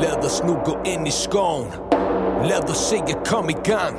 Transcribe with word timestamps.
Lad 0.00 0.24
os 0.24 0.42
nu 0.42 0.58
gå 0.64 0.78
ind 0.84 1.08
i 1.08 1.10
skoven 1.10 1.72
Lad 2.44 2.70
os 2.70 2.76
se 2.76 2.96
jer 3.08 3.24
komme 3.24 3.52
i 3.52 3.56
gang 3.64 3.96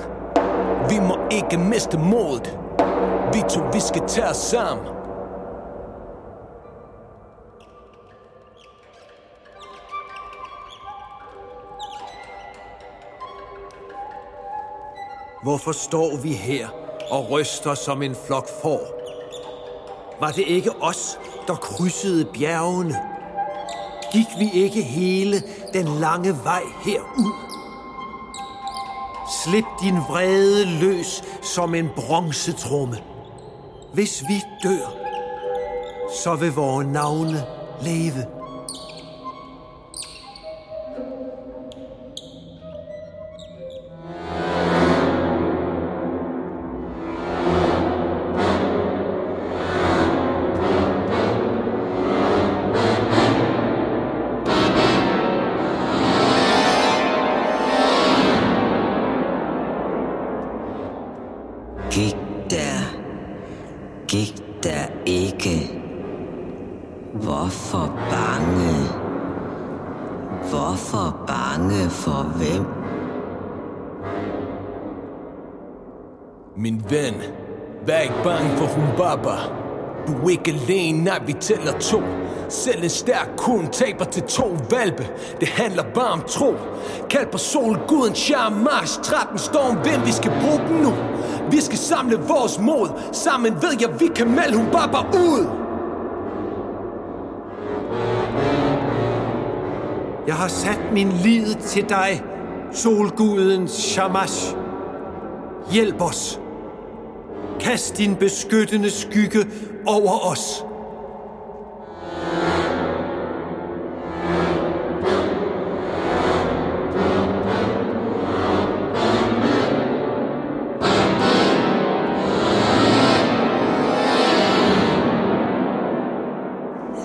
Vi 0.89 0.99
må 0.99 1.17
ikke 1.31 1.57
miste 1.57 1.97
modet 1.97 2.59
Vi 3.33 3.41
to, 3.49 3.59
vi 3.73 3.79
skal 3.79 4.01
tage 4.07 4.27
os 4.27 4.37
sammen 4.37 4.85
Hvorfor 15.43 15.71
står 15.71 16.17
vi 16.23 16.33
her 16.33 16.67
og 17.11 17.31
ryster 17.31 17.73
som 17.73 18.01
en 18.01 18.15
flok 18.15 18.47
får? 18.61 18.79
Var 20.19 20.31
det 20.31 20.43
ikke 20.47 20.71
os, 20.81 21.19
der 21.47 21.55
krydsede 21.55 22.25
bjergene? 22.25 23.10
Gik 24.11 24.27
vi 24.39 24.51
ikke 24.53 24.81
hele 24.81 25.43
den 25.73 25.87
lange 25.87 26.43
vej 26.43 26.63
herud? 26.85 27.31
Slip 29.43 29.65
din 29.81 29.97
vrede 29.97 30.65
løs 30.65 31.23
som 31.41 31.75
en 31.75 31.89
bronzetrumme. 31.95 32.97
Hvis 33.93 34.23
vi 34.27 34.41
dør, 34.63 34.93
så 36.23 36.35
vil 36.35 36.53
vores 36.53 36.87
navne 36.87 37.45
leve. 37.81 38.40
Gik 61.91 62.15
der, 62.49 62.79
gik 64.07 64.43
der 64.63 64.85
ikke. 65.05 65.81
Hvorfor 67.13 67.99
bange? 68.09 68.73
Hvorfor 70.49 71.25
bange 71.27 71.89
for 71.89 72.23
hvem? 72.23 72.65
Min 76.57 76.83
ven, 76.89 77.13
vær 77.85 77.99
ikke 77.99 78.23
bange 78.23 78.57
for 78.57 78.65
Humbaba. 78.65 79.35
Du 80.07 80.25
er 80.25 80.29
ikke 80.29 80.51
alene, 80.51 81.03
nej 81.03 81.19
vi 81.25 81.33
tæller 81.33 81.79
to. 81.79 82.01
Selv 82.49 82.83
en 82.83 82.89
stærk 82.89 83.29
kun 83.37 83.67
taber 83.67 84.05
til 84.05 84.23
to 84.23 84.57
valpe. 84.69 85.07
Det 85.39 85.47
handler 85.47 85.83
bare 85.93 86.11
om 86.11 86.21
tro. 86.27 86.55
Kald 87.09 87.27
på 87.31 87.37
solguden 87.37 88.15
Shamash. 88.15 89.01
13 89.01 89.37
storm 89.37 89.75
hvem 89.75 90.05
vi 90.05 90.11
skal 90.11 90.31
bruge 90.41 90.67
den 90.67 90.81
nu. 90.83 90.93
Vi 91.49 91.61
skal 91.61 91.77
samle 91.77 92.19
vores 92.27 92.59
mod. 92.59 92.89
Sammen 93.11 93.53
ved 93.53 93.77
jeg, 93.81 93.99
vi 93.99 94.07
kan 94.15 94.27
melde 94.27 94.57
Humbaba 94.57 94.97
ud. 95.13 95.47
Jeg 100.27 100.35
har 100.35 100.47
sat 100.47 100.79
min 100.93 101.11
lid 101.11 101.55
til 101.55 101.89
dig, 101.89 102.23
solguden 102.71 103.67
Shamash. 103.67 104.55
Hjælp 105.71 106.01
os. 106.01 106.39
Kast 107.59 107.97
din 107.97 108.15
beskyttende 108.15 108.89
skygge 108.89 109.47
over 109.85 110.31
os. 110.31 110.65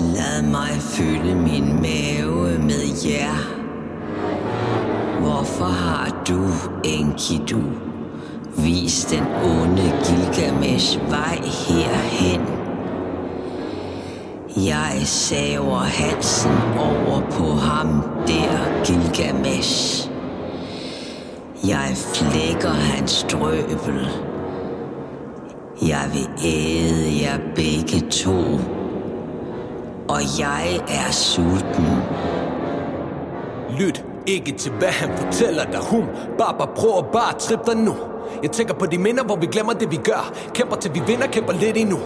Lad 0.01 0.43
mig 0.43 0.81
fylde 0.81 1.35
min 1.35 1.81
mave 1.83 2.59
med 2.59 3.05
jer. 3.05 3.37
Hvorfor 5.21 5.65
har 5.65 6.23
du, 6.29 6.45
Enkidu, 6.85 7.63
vist 8.57 9.11
den 9.11 9.25
onde 9.45 9.83
Gilgamesh 10.05 11.11
vej 11.11 11.41
herhen? 11.45 12.41
Jeg 14.57 15.01
saver 15.05 15.79
halsen 15.79 16.53
over 16.79 17.21
på 17.31 17.45
ham 17.45 18.03
der, 18.27 18.85
Gilgamesh. 18.85 20.11
Jeg 21.65 21.93
flækker 22.15 22.71
hans 22.71 23.11
strøbel. 23.11 24.09
Jeg 25.83 26.11
vil 26.13 26.29
æde 26.45 27.23
jer 27.23 27.39
begge 27.55 28.11
to. 28.11 28.76
Og 30.09 30.21
jeg 30.39 30.81
er 30.89 31.11
sulten. 31.13 31.87
Lyt 33.79 34.05
ikke 34.27 34.53
til 34.53 34.73
hvad 34.73 34.89
han 34.89 35.19
fortæller 35.19 35.65
dig. 35.65 35.81
Hum, 35.81 36.05
Baba 36.39 36.65
prøver 36.77 37.03
bare 37.13 37.35
at 37.35 37.37
trippe 37.37 37.71
dig 37.71 37.77
nu. 37.77 37.95
Jeg 38.43 38.51
tænker 38.51 38.75
på 38.75 38.87
de 38.87 38.99
minder, 38.99 39.25
hvor 39.25 39.37
vi 39.37 39.47
glemmer 39.47 39.73
det 39.73 39.91
vi 39.91 39.97
gør. 39.97 40.33
Kæmper 40.55 40.77
til 40.77 40.95
vi 40.95 41.01
vinder, 41.07 41.27
kæmper 41.27 41.53
lidt 41.53 41.77
endnu. 41.77 41.99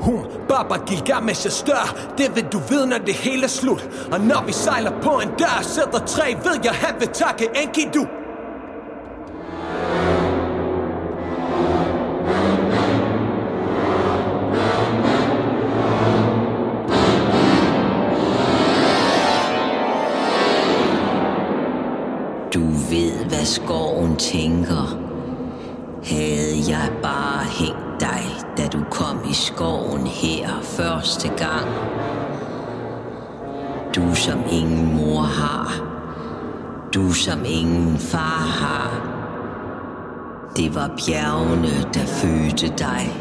Hum, 0.00 0.24
Baba 0.48 0.84
Gilgamesh 0.86 1.46
er 1.46 1.50
større. 1.50 1.88
Det 2.18 2.36
vil 2.36 2.44
du 2.52 2.58
vide, 2.68 2.86
når 2.86 2.98
det 2.98 3.14
hele 3.14 3.42
er 3.44 3.48
slut. 3.48 4.08
Og 4.12 4.20
når 4.20 4.44
vi 4.46 4.52
sejler 4.52 4.92
på 5.02 5.10
en 5.10 5.28
dør 5.38 5.62
Sætter 5.62 6.06
tre, 6.06 6.36
ved 6.44 6.60
jeg, 6.64 6.72
han 6.72 6.94
vil 7.00 7.08
takke. 7.08 7.48
Enkidu 7.62 8.06
ved, 22.96 23.24
hvad 23.24 23.44
skoven 23.44 24.16
tænker. 24.16 24.98
Havde 26.04 26.56
jeg 26.68 26.90
bare 27.02 27.44
hængt 27.44 28.00
dig, 28.00 28.22
da 28.56 28.66
du 28.66 28.78
kom 28.90 29.18
i 29.30 29.34
skoven 29.34 30.06
her 30.06 30.48
første 30.62 31.28
gang. 31.28 31.68
Du 33.96 34.14
som 34.14 34.38
ingen 34.50 34.96
mor 34.96 35.20
har. 35.20 35.72
Du 36.94 37.12
som 37.12 37.38
ingen 37.46 37.98
far 37.98 38.46
har. 38.62 38.90
Det 40.56 40.74
var 40.74 40.90
bjergene, 41.06 41.88
der 41.94 42.06
fødte 42.06 42.68
dig. 42.78 43.12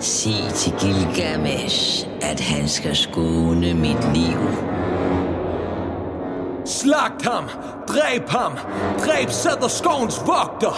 Sig 0.00 0.52
til 0.54 0.72
Gilgamesh, 0.80 2.08
at 2.20 2.40
han 2.40 2.68
skal 2.68 2.96
skåne 2.96 3.74
mit 3.74 4.14
liv. 4.14 4.38
Slagt 6.80 7.22
ham, 7.26 7.44
dræb 7.88 8.28
ham, 8.28 8.52
dræb 9.06 9.30
sætter 9.30 9.68
skovens 9.68 10.20
vogter 10.26 10.74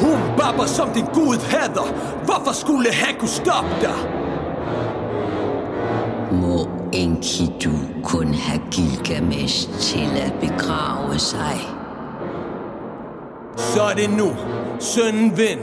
Hum, 0.00 0.20
Baba 0.36 0.66
som 0.66 0.88
din 0.90 1.04
gud 1.04 1.36
hader 1.36 1.88
Hvorfor 2.24 2.52
skulle 2.52 2.92
han 2.92 3.14
kunne 3.18 3.28
stoppe 3.28 3.70
dig? 3.80 3.98
Må 6.32 6.68
Enkidu 6.92 7.70
kun 8.04 8.34
have 8.34 8.62
Gilgamesh 8.70 9.68
til 9.80 10.10
at 10.16 10.32
begrave 10.40 11.18
sig. 11.18 11.60
Så 13.56 13.82
er 13.82 13.94
det 13.94 14.10
nu. 14.10 14.36
Sønden 14.80 15.36
vind, 15.36 15.60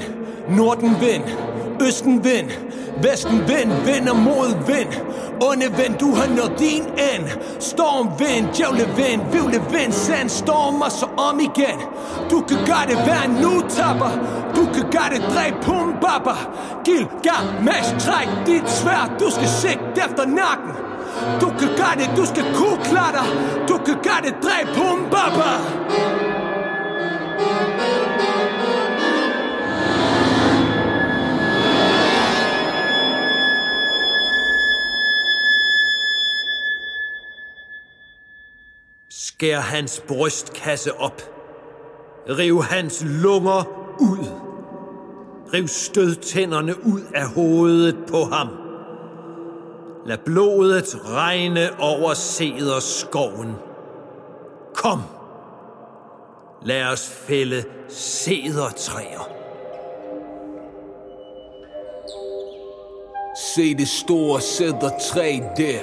Norden 0.50 0.96
vind, 1.02 1.24
Østen 1.82 2.24
vind, 2.24 2.50
Vesten 3.02 3.48
vind, 3.48 3.72
vind 3.86 4.10
og 4.10 4.16
mod 4.16 4.66
vind. 4.68 4.88
Onde 5.42 5.66
vind, 5.78 5.98
du 5.98 6.16
har 6.16 6.28
nået 6.38 6.60
din 6.60 6.84
end. 6.84 7.26
Storm 7.60 8.10
vind, 8.20 8.46
djævle 8.54 8.86
vind, 8.96 9.22
vivle 9.32 9.62
vind, 9.72 9.92
sand, 9.92 10.30
storm 10.30 10.84
så 10.90 11.08
om 11.18 11.40
igen. 11.40 11.80
Du 12.32 12.42
kan 12.42 12.58
gøre 12.58 12.86
det 12.90 12.98
hver 13.06 13.42
nu, 13.42 13.62
tapper. 13.70 14.12
Du 14.56 14.64
kan 14.74 14.86
gøre 14.96 15.10
det, 15.14 15.22
dræb 15.34 15.54
pum, 15.62 15.94
baba. 16.02 16.36
mash, 17.64 17.98
træk 18.00 18.28
dit 18.46 18.70
svær, 18.70 19.16
du 19.20 19.32
skal 19.32 19.48
sigte 19.48 20.02
efter 20.08 20.26
nakken. 20.26 20.74
Du 21.42 21.48
kan 21.60 21.70
gøre 21.82 21.96
det, 21.98 22.10
du 22.18 22.26
skal 22.26 22.46
kunne 22.56 22.80
klare 22.84 23.12
dig. 23.12 23.28
Du 23.68 23.78
kan 23.78 23.98
gøre 24.04 24.22
det, 24.26 24.34
dræb 24.44 24.68
pum, 24.76 25.00
Skær 39.28 39.60
hans 39.60 40.04
brystkasse 40.08 41.00
op. 41.00 41.22
Riv 42.30 42.64
hans 42.64 43.04
lunger 43.06 43.64
ud. 44.00 44.26
Riv 45.54 45.68
stødtænderne 45.68 46.86
ud 46.86 47.02
af 47.16 47.28
hovedet 47.28 47.98
på 48.08 48.24
ham. 48.24 48.48
Lad 50.06 50.18
blodet 50.26 51.00
regne 51.06 51.80
over 51.80 52.14
skoven. 52.80 53.56
Kom! 54.74 55.02
Lad 56.62 56.84
os 56.84 57.10
fælde 57.10 57.64
sædertræer. 57.90 59.30
Se 63.56 63.76
det 63.76 63.88
store 63.88 64.42
sædertræ 64.42 65.40
der. 65.58 65.80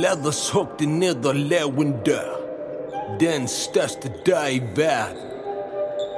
Lad 0.00 0.26
os 0.26 0.50
hugge 0.50 0.72
det 0.78 0.88
ned 0.88 1.24
og 1.24 1.34
lave 1.34 1.80
en 1.80 1.94
dør. 2.06 2.39
Den 3.20 3.48
største 3.48 4.12
dør 4.26 4.46
i 4.50 4.62
verden. 4.76 5.30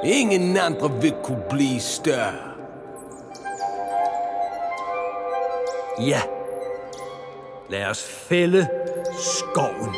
Ingen 0.04 0.56
andre 0.56 0.90
vil 1.00 1.14
kunne 1.22 1.42
blive 1.50 1.80
større. 1.80 2.52
Ja. 6.00 6.20
Lad 7.70 7.86
os 7.86 8.02
fælde 8.02 8.68
skoven. 9.18 9.91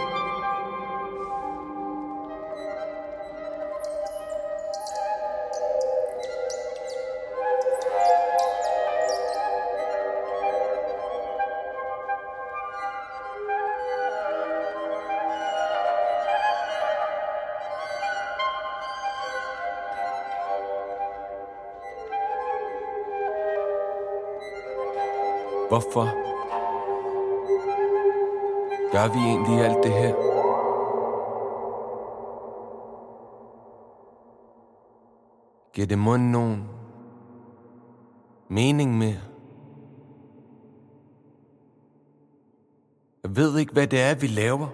Hvorfor 25.74 26.04
gør 28.92 29.08
vi 29.14 29.18
egentlig 29.18 29.66
alt 29.66 29.84
det 29.84 29.92
her? 29.92 30.14
Giver 35.72 35.86
det 35.86 35.98
mund 35.98 36.22
nogen 36.22 36.68
mening 38.48 38.98
mere? 38.98 39.20
Jeg 43.22 43.36
ved 43.36 43.58
ikke, 43.58 43.72
hvad 43.72 43.86
det 43.86 44.00
er, 44.00 44.14
vi 44.14 44.26
laver. 44.26 44.68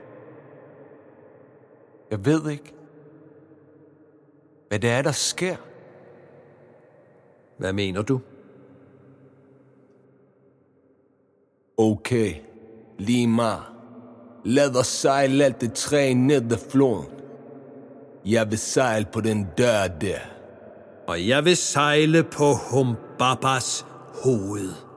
Jeg 2.11 2.25
ved 2.25 2.51
ikke, 2.51 2.75
hvad 4.69 4.79
det 4.79 4.91
er, 4.91 5.03
der 5.03 5.13
sker. 5.13 5.57
Hvad 7.57 7.73
mener 7.73 8.03
du? 8.03 8.21
Okay, 11.81 12.35
lige 12.99 13.27
meget. 13.27 13.63
Lad 14.45 14.77
os 14.77 14.87
sejle 14.87 15.45
alt 15.45 15.61
det 15.61 15.73
træ 15.73 16.13
ned 16.15 16.53
ad 16.53 16.59
floden. 16.71 17.07
Jeg 18.27 18.51
vil 18.51 18.59
sejle 18.59 19.07
på 19.13 19.21
den 19.21 19.47
dør 19.59 19.87
der. 20.01 20.19
Og 21.09 21.29
jeg 21.29 21.45
vil 21.45 21.57
sejle 21.57 22.23
på 22.23 22.53
Humbabas 22.71 23.87
hoved. 24.25 24.90